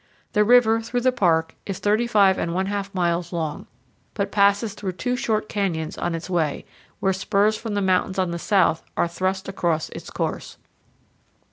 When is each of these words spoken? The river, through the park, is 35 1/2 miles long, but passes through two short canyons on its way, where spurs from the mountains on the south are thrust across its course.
The 0.33 0.43
river, 0.43 0.81
through 0.81 1.01
the 1.01 1.11
park, 1.11 1.53
is 1.67 1.77
35 1.77 2.37
1/2 2.37 2.91
miles 2.95 3.31
long, 3.31 3.67
but 4.15 4.31
passes 4.31 4.73
through 4.73 4.93
two 4.93 5.15
short 5.15 5.47
canyons 5.47 5.95
on 5.95 6.15
its 6.15 6.27
way, 6.27 6.65
where 6.99 7.13
spurs 7.13 7.55
from 7.55 7.75
the 7.75 7.83
mountains 7.83 8.17
on 8.17 8.31
the 8.31 8.39
south 8.39 8.81
are 8.97 9.07
thrust 9.07 9.47
across 9.47 9.89
its 9.89 10.09
course. 10.09 10.57